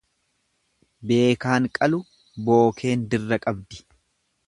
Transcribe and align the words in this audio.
Beekaan 1.11 1.69
qalu, 1.79 2.01
bookeen 2.49 3.07
dirra 3.15 3.43
qabdi. 3.47 3.85